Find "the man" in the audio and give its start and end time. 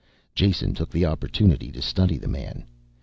2.17-2.65